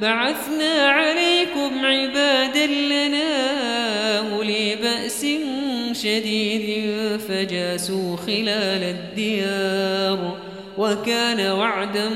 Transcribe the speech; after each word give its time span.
بعثنا 0.00 0.88
عليكم 0.90 1.86
عبادا 1.86 2.66
لنا 2.66 3.28
أولي 4.18 4.76
بأس 4.76 5.26
شديد 5.92 6.86
فجاسوا 7.28 8.16
خلال 8.16 8.82
الديار 8.82 10.36
وكان 10.78 11.50
وعدا 11.50 12.10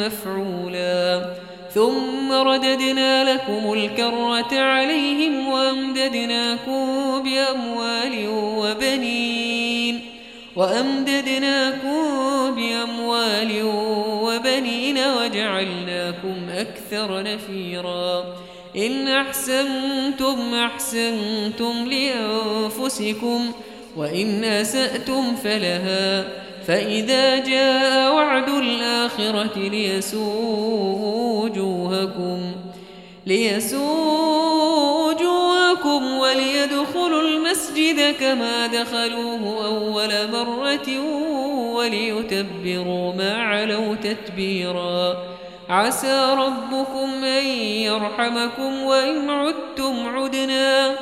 مفعولا. 0.00 1.30
ثم 1.74 2.32
رددنا 2.32 3.34
لكم 3.34 3.72
الكرة 3.72 4.58
عليهم 4.60 5.48
وأمددناكم 5.48 6.86
بأموال 7.22 8.28
وبنين. 8.28 9.35
وأمددناكم 10.56 12.00
بأموال 12.56 13.62
وبنين 14.22 14.98
وجعلناكم 14.98 16.48
أكثر 16.50 17.22
نفيرا. 17.22 18.24
إن 18.76 19.08
أحسنتم 19.08 20.54
أحسنتم 20.54 21.88
لأنفسكم 21.88 23.52
وإن 23.96 24.44
أسأتم 24.44 25.36
فلها. 25.36 26.24
فإذا 26.66 27.38
جاء 27.38 28.14
وعد 28.14 28.48
الآخرة 28.48 29.58
ليسوء 29.58 31.00
وجوهكم 31.42 32.52
ليسوء 33.26 34.56
وجوهكم 35.06 36.18
وليدخلوا 36.18 37.05
المسجد 37.90 38.14
كما 38.20 38.66
دخلوه 38.66 39.66
أول 39.66 40.30
مرة 40.32 41.00
وليتبروا 41.74 43.14
ما 43.14 43.42
علوا 43.42 43.94
تتبيرا. 43.94 45.16
عسى 45.68 46.34
ربكم 46.38 47.24
أن 47.24 47.46
يرحمكم 47.60 48.82
وإن 48.82 49.30
عدتم 49.30 50.06
عدنا. 50.06 50.94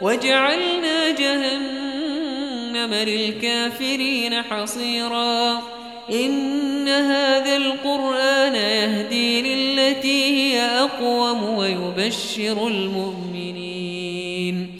وجعلنا 0.00 1.10
جهنم 1.10 2.94
للكافرين 2.94 4.42
حصيرا. 4.42 5.62
إن 6.12 6.88
هذا 6.88 7.56
القرآن 7.56 8.54
يهدي 8.54 9.42
للتي 9.42 10.24
هي 10.24 10.60
أقوم 10.60 11.44
ويبشر 11.44 12.66
المؤمنين. 12.66 14.73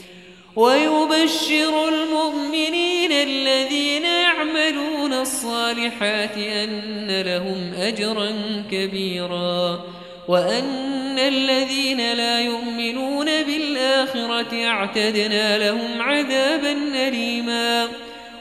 ويبشر 0.56 1.88
المؤمنين 1.88 3.12
الذين 3.12 4.04
يعملون 4.04 5.12
الصالحات 5.12 6.37
أن 6.38 7.20
لهم 7.20 7.72
أجرا 7.78 8.32
كبيرا 8.70 9.84
وأن 10.28 11.19
الذين 11.19 12.12
لا 12.12 12.41
يؤمنون 12.41 13.25
بالآخرة 13.25 14.64
اعتدنا 14.64 15.59
لهم 15.59 16.03
عذابا 16.03 16.72
أليما. 17.09 17.88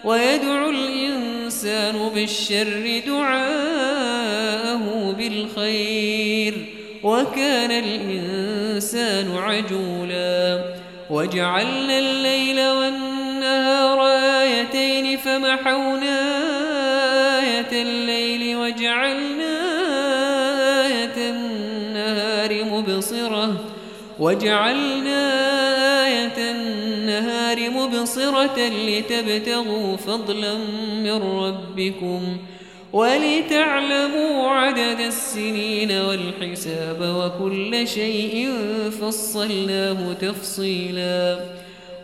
ويدعو 0.04 0.70
الإنسان 0.70 2.10
بالشر 2.16 3.02
دعاءه 3.08 4.84
بالخير 5.18 6.54
وكان 7.04 7.72
الإنسان 7.72 9.38
عجولا. 9.38 10.73
وجعلنا 11.10 12.00
الليل 12.00 12.60
والنهار 12.60 14.08
آيتين 14.42 15.18
فمحونا 15.18 16.20
آية 17.40 17.82
الليل 17.82 18.58
وجعلنا 18.58 19.54
آية 20.86 21.30
النهار 21.30 22.64
مبصرة. 22.64 23.56
وجعلنا 24.20 25.22
آية 26.06 26.52
النهار 26.52 27.70
مبصرة 27.70 28.60
لتبتغوا 28.88 29.98
فضلا 29.98 30.58
من 31.04 31.22
ربكم. 31.22 32.38
ولتعلموا 32.94 34.50
عدد 34.50 35.00
السنين 35.00 35.92
والحساب 35.92 37.00
وكل 37.02 37.88
شيء 37.88 38.50
فصلناه 39.02 40.14
تفصيلا. 40.14 41.40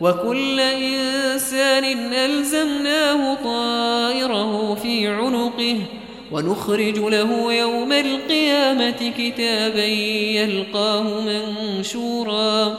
وكل 0.00 0.60
إنسان 0.60 1.84
ألزمناه 2.12 3.34
طائره 3.34 4.74
في 4.74 5.08
عنقه. 5.08 5.76
ونخرج 6.32 6.98
له 6.98 7.52
يوم 7.52 7.92
القيامة 7.92 9.12
كتابا 9.18 9.84
يلقاه 9.84 11.20
منشورا. 11.20 12.78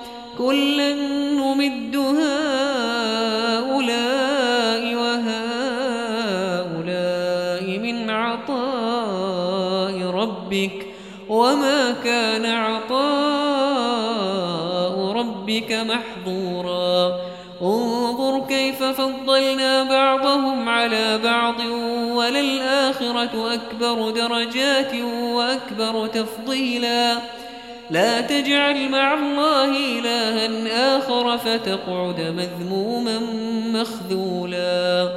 كلا 0.41 0.93
نمد 1.37 1.95
هؤلاء 1.95 3.63
وهؤلاء 5.01 6.45
من 7.79 8.09
عطاء 8.09 9.95
ربك 10.21 10.87
وما 11.29 11.91
كان 12.03 12.45
عطاء 12.45 13.01
ربك 15.19 15.71
محظورا. 15.71 17.15
انظر 17.61 18.45
كيف 18.47 18.83
فضلنا 18.83 19.83
بعضهم 19.83 20.69
على 20.69 21.19
بعض 21.23 21.59
وللآخرة 22.17 23.53
أكبر 23.53 24.09
درجات 24.09 24.93
وأكبر 25.35 26.07
تفضيلا. 26.07 27.17
لا 27.91 28.21
تجعل 28.21 28.89
مع 28.89 29.13
الله 29.13 29.69
إلها 29.99 30.97
آخر 30.97 31.37
فتقعد 31.37 32.19
مذموما 32.21 33.19
مخذولا. 33.73 35.09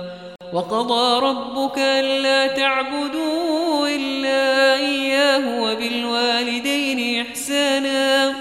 وقضى 0.53 1.27
ربك 1.27 1.79
ألا 1.79 2.47
تعبدوا 2.47 3.89
إلا 3.89 4.75
إياه 4.75 5.63
وبالوالدين 5.63 7.27
إحسانا. 7.27 8.35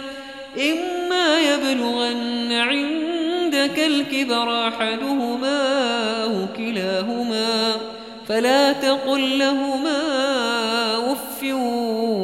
إما 0.58 1.40
يبلغن 1.40 2.52
عندك 2.52 3.80
الكبر 3.80 4.68
أحدهما 4.68 5.60
أو 6.24 6.32
كلاهما 6.58 7.76
فلا 8.28 8.74
تقل 8.74 9.40
لهما 9.40 10.02
أف 11.12 11.33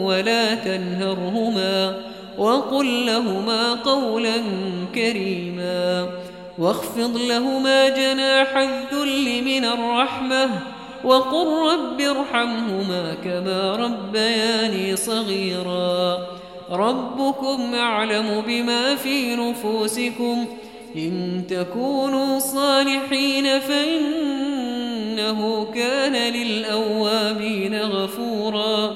ولا 0.06 0.56
تنهرهما 0.56 1.98
وقل 2.38 3.06
لهما 3.06 3.74
قولا 3.74 4.36
كريما 4.96 6.10
واخفض 6.60 7.18
لهما 7.18 7.90
جناح 7.90 8.58
الذل 8.58 9.44
من 9.44 9.66
الرحمة 9.66 10.50
وقل 11.04 11.48
رب 11.74 12.02
ارحمهما 12.02 13.14
كما 13.24 13.76
ربياني 13.76 14.96
صغيرا 14.96 16.18
ربكم 16.72 17.76
أعلم 17.76 18.44
بما 18.48 18.96
في 18.96 19.36
نفوسكم 19.36 20.46
إن 20.96 21.44
تكونوا 21.50 22.40
صالحين 22.40 23.60
فإنه 23.60 25.66
كان 25.74 26.34
للأوابين 26.34 27.82
غفورا 27.82 28.96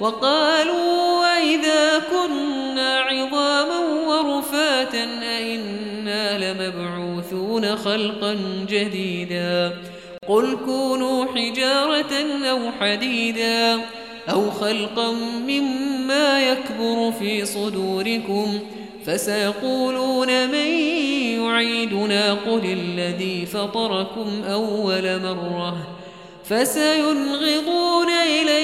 وقالوا 0.00 1.20
وإذا 1.20 1.98
كنا 1.98 2.98
عظاما 2.98 3.78
ورفاتا 3.78 5.06
أئنا 5.22 6.38
لمبعوثون 6.38 7.76
خلقا 7.76 8.36
جديدا. 8.68 9.72
قل 10.28 10.56
كونوا 10.64 11.24
حجارة 11.34 12.14
أو 12.50 12.58
حديدا 12.80 13.80
أو 14.30 14.50
خلقا 14.50 15.12
مما 15.46 16.50
يكبر 16.50 17.12
في 17.18 17.44
صدوركم 17.44 18.58
فسيقولون 19.06 20.46
من 20.48 20.70
يعيدنا؟ 21.40 22.32
قل 22.32 22.64
الذي 22.64 23.46
فطركم 23.46 24.44
أول 24.44 25.22
مرة. 25.22 25.76
فسينغضون 26.44 28.08
إليك 28.10 28.57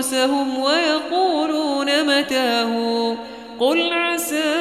رؤوسهم 0.00 0.58
ويقولون 0.58 2.18
متاه. 2.18 3.16
قل 3.60 3.92
عسى 3.92 4.54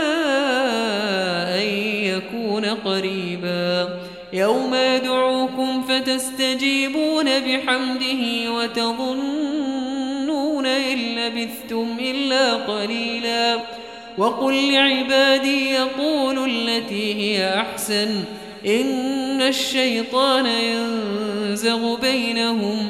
أن 1.56 1.68
يكون 2.04 2.66
قريبا. 2.66 3.90
يوم 4.34 4.76
يدعوكم 4.76 5.84
فتستجيبون 5.84 7.26
بحمده 7.26 8.52
وتظنون 8.52 9.06
إن 10.66 10.98
لبثتم 10.98 11.98
إلا 12.00 12.54
قليلا. 12.54 13.60
وقل 14.18 14.74
لعبادي 14.74 15.70
يقولوا 15.70 16.48
التي 16.48 17.14
هي 17.16 17.56
أحسن. 17.56 18.24
إن 18.66 19.42
الشيطان 19.42 20.46
ينزغ 20.46 21.96
بينهم. 21.96 22.90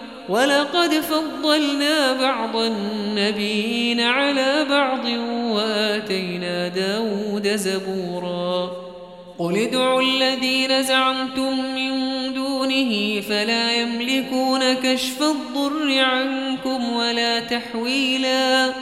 ولقد 0.29 0.93
فضلنا 0.93 2.13
بعض 2.13 2.55
النبيين 2.55 3.99
على 3.99 4.65
بعض 4.69 5.05
وآتينا 5.55 6.67
داود 6.67 7.47
زبورا. 7.55 8.71
قل 9.39 9.57
ادعوا 9.57 10.01
الذين 10.01 10.83
زعمتم 10.83 11.75
من 11.75 11.93
دونه 12.33 13.21
فلا 13.21 13.73
يملكون 13.73 14.73
كشف 14.73 15.21
الضر 15.21 15.99
عنكم 15.99 16.93
ولا 16.93 17.39
تحويلا. 17.39 18.73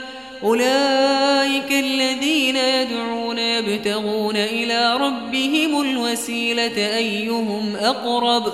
أولئك 0.43 1.72
الذين 1.72 2.55
يدعون 2.55 3.38
يبتغون 3.38 4.36
إلى 4.36 4.98
ربهم 4.98 5.81
الوسيلة 5.81 6.98
أيهم 6.98 7.75
أقرب؟ 7.75 8.53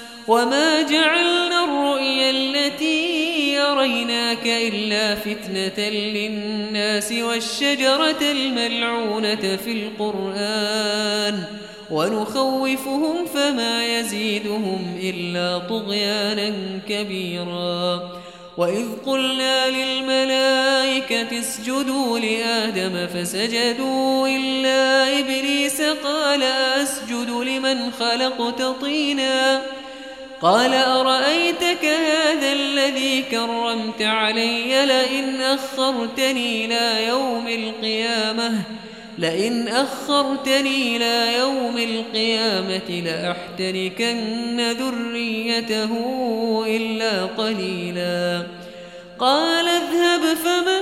وما 0.27 0.81
جعلنا 0.81 1.63
الرؤيا 1.63 2.29
التي 2.29 3.53
يريناك 3.53 4.47
إلا 4.47 5.15
فتنة 5.15 5.89
للناس 5.89 7.11
والشجرة 7.11 8.21
الملعونة 8.21 9.57
في 9.65 9.71
القرآن 9.71 11.43
ونخوفهم 11.91 13.25
فما 13.25 13.99
يزيدهم 13.99 14.99
إلا 15.03 15.57
طغيانا 15.57 16.53
كبيرا 16.89 18.11
وإذ 18.57 18.85
قلنا 19.05 19.69
للملائكة 19.69 21.39
اسجدوا 21.39 22.19
لآدم 22.19 23.07
فسجدوا 23.07 24.27
إلا 24.27 25.19
إبليس 25.19 25.81
قال 25.81 26.43
أسجد 26.43 27.29
لمن 27.29 27.91
خلقت 27.91 28.61
طيناً 28.81 29.61
قال 30.41 30.73
أرأيتك 30.73 31.85
هذا 31.85 32.53
الذي 32.53 33.21
كرمت 33.21 34.01
علي 34.01 34.85
لئن 34.85 35.41
أخرتني 35.41 36.65
إلى 36.65 37.07
يوم 37.07 37.47
القيامة؟ 37.47 38.53
لئن 39.17 39.67
أخرتني 39.67 40.97
إلى 40.97 41.37
يوم 41.37 41.77
القيامة 41.77 43.01
لأحتركن 43.05 44.71
ذريته 44.71 45.91
إلا 46.67 47.25
قليلا. 47.25 48.43
قال 49.19 49.67
اذهب 49.67 50.21
فمن 50.21 50.81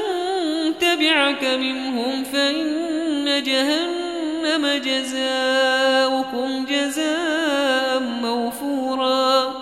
تبعك 0.79 1.43
منهم 1.43 2.23
فإن 2.23 3.43
جهنم 3.43 4.81
جزاؤكم 4.85 6.65
جزاء 6.65 7.78
موفورا 8.89 9.53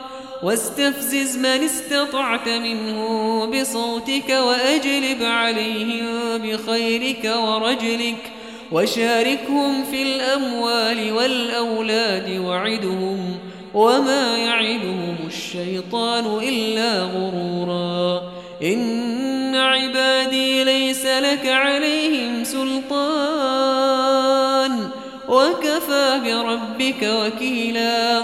واستفزز 0.43 1.37
من 1.37 1.45
استطعت 1.45 2.49
منه 2.49 3.45
بصوتك 3.45 4.29
وأجلب 4.29 5.23
عليهم 5.23 6.37
بخيرك 6.37 7.33
ورجلك 7.37 8.31
وشاركهم 8.71 9.83
في 9.91 10.01
الأموال 10.03 11.11
والأولاد 11.11 12.39
وعدهم 12.39 13.37
وما 13.73 14.37
يعدهم 14.37 15.15
الشيطان 15.27 16.25
إلا 16.43 17.01
غرورا. 17.01 18.21
إن 18.63 19.55
عبادي 19.55 20.63
ليس 20.63 21.05
لك 21.05 21.45
عليهم 21.45 22.43
سلطان 22.43 23.97
وكفى 25.29 26.21
بربك 26.25 27.09
وكيلا. 27.21 28.23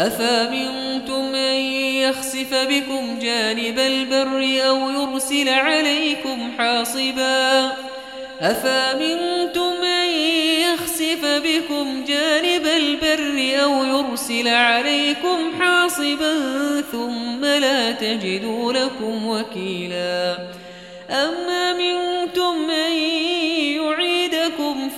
أفامنتم 0.00 1.34
أن 1.34 1.60
يخسف 2.04 2.54
بكم 2.54 3.18
جانب 3.18 3.78
البر 3.78 4.68
أو 4.68 4.90
يرسل 4.90 5.48
عليكم 5.48 6.52
حاصباً؟ 6.58 7.72
أفامنتم 8.40 9.84
أن 9.84 10.10
يخسف 10.60 11.24
بكم 11.24 12.04
جانب 12.04 12.66
البر 12.66 13.62
أو 13.62 13.84
يرسل 13.84 14.48
عليكم 14.48 15.38
حاصبا 15.60 16.34
ثم 16.92 17.44
لا 17.44 17.92
تجدوا 17.92 18.72
لكم 18.72 19.26
وكيلا؟ 19.26 20.38
أم 21.10 21.48
أمنتم 21.50 22.70
أن 22.70 22.92
يعيدكم 22.92 23.19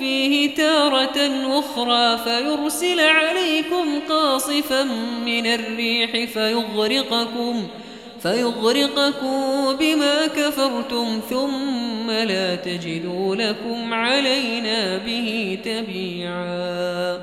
فيه 0.02 0.54
تارة 0.54 1.30
أخرى 1.59 2.18
فيرسل 2.18 3.00
عليكم 3.00 4.00
قاصفا 4.09 4.82
من 5.26 5.47
الريح 5.47 6.25
فيغرقكم 6.25 7.66
ۖ 7.78 7.82
فيغرقكم 8.23 9.76
بما 9.76 10.26
كفرتم 10.26 11.21
ثم 11.30 12.11
لا 12.11 12.54
تجدوا 12.54 13.37
لكم 13.37 13.94
علينا 13.94 14.99
به 14.99 15.59
تبيعا. 15.64 17.18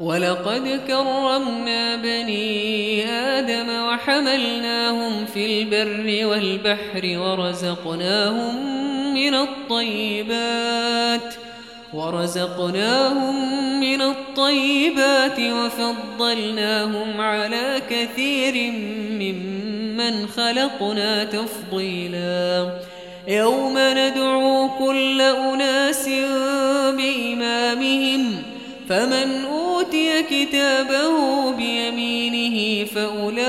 ولقد 0.00 0.80
كرمنا 0.86 1.96
بني 1.96 3.04
آدم 3.10 3.84
وحملناهم 3.84 5.26
في 5.26 5.46
البر 5.46 6.26
والبحر 6.26 7.18
ورزقناهم 7.18 8.74
من 9.14 9.34
الطيبات. 9.34 11.34
ورزقناهم 11.94 13.34
من 13.80 14.00
الطيبات 14.02 15.40
وفضلناهم 15.40 17.20
على 17.20 17.82
كثير 17.90 18.72
ممن 19.10 20.26
خلقنا 20.26 21.24
تفضيلا. 21.24 22.70
يوم 23.28 23.78
ندعو 23.78 24.68
كل 24.78 25.20
أناس 25.20 26.08
بإمامهم 26.96 28.42
فمن 28.88 29.44
أوتي 29.44 30.22
كتابه 30.22 31.52
بيمينه 31.52 32.84
فأولئك 32.84 33.44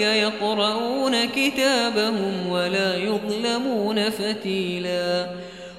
يقرؤون 0.00 1.24
كتابهم 1.24 2.48
ولا 2.50 2.96
يظلمون 2.96 4.10
فتيلا. 4.10 5.26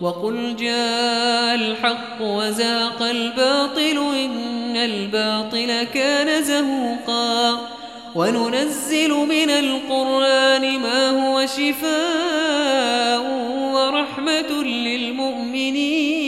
وقل 0.00 0.56
جاء 0.56 1.54
الحق 1.54 2.20
وزاق 2.20 3.02
الباطل 3.02 3.98
إن 4.24 4.76
الباطل 4.76 5.82
كان 5.94 6.42
زهوقا 6.44 7.58
وننزل 8.14 9.10
من 9.10 9.50
القرآن 9.50 10.78
ما 10.78 11.10
هو 11.10 11.46
شفاء 11.46 13.20
ورحمة 13.74 14.64
للمؤمنين 14.64 16.20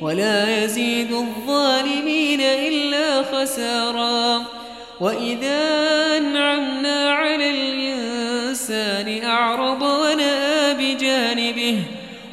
ولا 0.00 0.64
يزيد 0.64 1.12
الظالمين 1.12 2.40
إلا 2.40 3.22
خسارا 3.22 4.44
وإذا 5.00 5.60
أنعمنا 6.16 7.10
على 7.10 7.50
الإنسان 7.50 9.24
أعرض 9.24 9.82
ونأى 9.82 10.53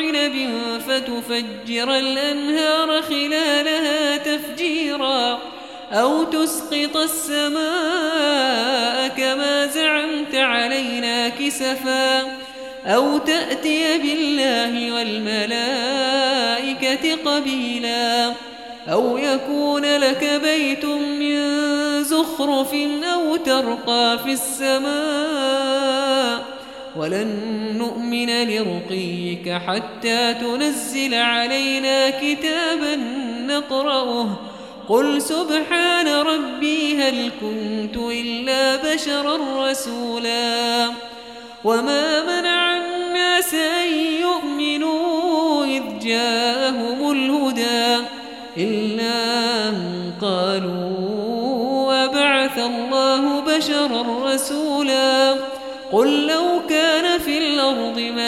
وعنب 0.00 0.50
فتفجر 0.88 1.94
الأنهار 1.94 3.02
خلالها 3.02 4.16
تفجيرا 4.16 5.38
أو 5.92 6.24
تسقط 6.24 6.96
السماء 6.96 7.58
كما 9.08 9.66
زعمت 9.66 10.34
علينا 10.34 11.28
كسفا 11.28 12.38
أو 12.86 13.18
تأتي 13.18 13.98
بالله 13.98 14.92
والملائكة 14.94 15.64
قبيلا 17.24 18.32
أو 18.92 19.18
يكون 19.18 19.84
لك 19.84 20.40
بيت 20.42 20.84
من 20.84 21.40
زخرف 22.04 22.74
أو 23.04 23.36
ترقى 23.36 24.18
في 24.24 24.32
السماء 24.32 26.00
ولن 26.96 27.28
نؤمن 27.78 28.48
لرقيك 28.48 29.58
حتى 29.66 30.34
تنزل 30.34 31.14
علينا 31.14 32.10
كتابا 32.10 32.96
نقرأه. 33.46 34.38
قل 34.88 35.22
سبحان 35.22 36.08
ربي 36.08 37.02
هل 37.02 37.30
كنت 37.40 37.96
إلا 37.96 38.76
بشرا 38.76 39.68
رسولا. 39.70 40.86
وما 41.64 42.40
منع 42.40 42.76
الناس 42.76 43.54
أن 43.54 43.92
يؤمنوا 44.20 45.64
إذ 45.64 45.82
جاءهم 46.02 47.12
الهدى. 47.12 48.06
إلا 48.56 49.12
أن 49.68 50.12
قالوا 50.20 50.90
وبعث 51.92 52.58
الله 52.58 53.40
بشرا 53.40 54.32
رسولا. 54.34 55.34
قل 55.92 56.26
لو 56.26 56.59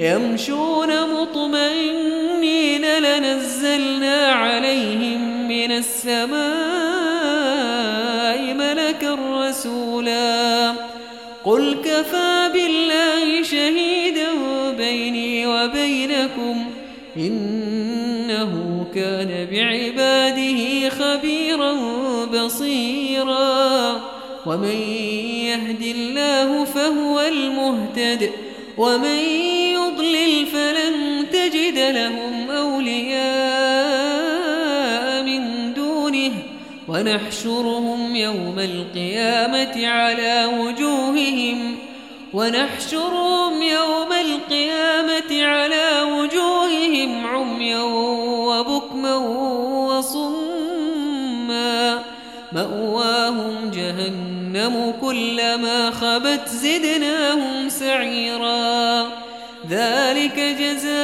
يمشون 0.00 0.90
مطمئنين. 1.14 2.84
لنزلنا 2.98 4.26
عليهم 4.26 5.48
من 5.48 5.72
السماء 5.72 6.36
ملكا 8.54 9.18
رسولا. 9.30 10.72
قل 11.44 11.76
كفى 11.84 12.50
بالله 12.52 13.42
شهيدا 13.42 14.28
بيني 14.78 15.46
وبينكم. 15.46 16.64
إنه 17.16 18.86
كان 18.94 19.46
بعباده 19.52 20.88
خبيرا 20.88 21.72
ومن 24.46 24.76
يهد 25.46 25.82
الله 25.82 26.64
فهو 26.64 27.20
المهتد 27.20 28.30
ومن 28.78 29.18
يضلل 29.74 30.46
فلن 30.46 31.26
تجد 31.32 31.78
لهم 31.78 32.50
أولياء 32.50 33.16
من 35.22 35.74
دونه 35.74 36.32
ونحشرهم 36.88 38.16
يوم 38.16 38.58
القيامة 38.58 39.86
على 39.86 40.46
وجوههم 40.60 41.76
ونحشرهم 42.32 43.62
يوم 43.62 44.12
القيامة 44.12 45.46
على 45.46 46.02
وجوههم 46.02 47.26
عميا 47.26 47.82
وبكما 47.82 49.16
وصما 49.86 50.46
مأواهم 52.52 53.70
جهنم 54.56 54.94
كلما 55.00 55.90
خبت 55.90 56.48
زدناهم 56.48 57.68
سعيرا. 57.68 59.08
ذلك 59.70 60.40
جزاؤه 60.60 61.00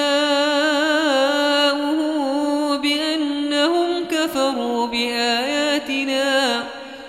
بأنهم 2.77 4.05
كفروا 4.11 4.87
بآياتنا. 4.87 6.63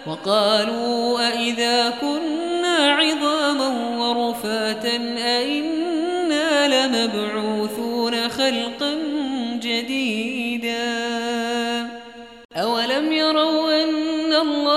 وقالوا 0.08 1.28
أئذا 1.28 1.94
كنا 2.02 2.23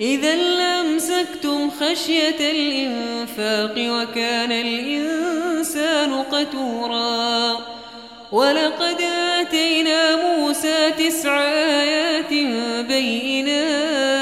إذا 0.00 0.34
لأمسكتم 0.34 1.70
خشية 1.70 2.40
الإنفاق 2.40 3.74
وكان 3.78 4.52
الإنسان 4.52 6.22
قتورا. 6.22 7.56
ولقد 8.32 9.00
آتينا 9.40 10.16
موسى 10.16 10.90
تسع 10.90 11.40
آيات 11.40 12.32
بينات. 12.88 14.18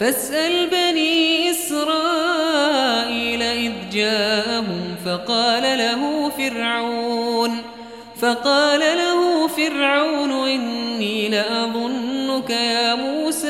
فاسأل 0.00 0.66
بني 0.66 1.50
إسرائيل 1.50 3.42
إذ 3.42 3.72
جاءهم 3.92 4.96
فقال 5.06 5.62
له 5.62 6.30
فرعون 6.38 7.62
فقال 8.20 8.80
له 8.80 9.48
فرعون 9.48 10.48
إني 10.48 11.28
لأظنك 11.28 12.50
يا 12.50 12.94
موسى 12.94 13.49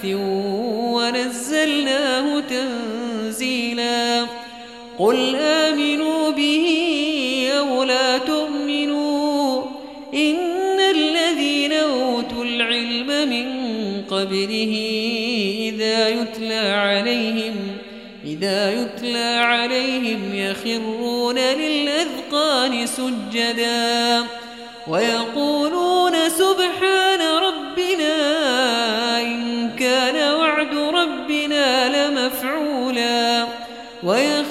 مكث 0.00 0.14
ونزلناه 0.94 2.40
تنزيلا 2.40 4.26
قل 4.98 5.36
آمنوا 5.36 6.30
به 6.30 6.66
أو 7.58 7.84
لا 7.84 8.18
تؤمنوا 8.18 9.62
إن 10.14 10.80
الذين 10.96 11.72
أوتوا 11.72 12.44
العلم 12.44 13.28
من 13.28 13.46
قبله 14.10 14.74
إذا 15.58 16.08
يتلى 16.08 16.70
عليهم 16.70 17.54
إذا 18.24 18.82
يتلى 18.82 19.36
عليهم 19.42 20.34
يخرون 20.34 21.38
للأذقان 21.38 22.86
سجدا 22.86 24.24
ويقولون 24.88 25.89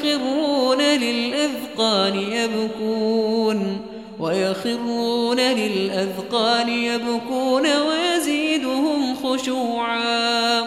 ويخرون 0.10 0.82
للأذقان 0.82 2.16
يبكون 2.16 3.82
ويخرون 4.20 5.40
للأذقان 5.40 6.70
يبكون 6.70 7.68
ويزيدهم 7.78 9.16
خشوعا 9.16 10.62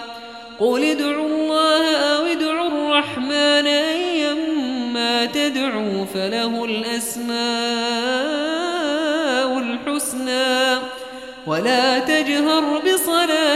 قل 0.61 0.85
ادعوا 0.85 1.27
الله 1.27 1.97
أو 1.97 2.25
ادعوا 2.25 2.69
الرحمن 2.69 3.67
أيما 3.67 5.27
تدعوا 5.27 6.05
فله 6.15 6.65
الأسماء 6.65 7.33
الحسنى 9.59 10.79
ولا 11.47 11.99
تجهر 11.99 12.79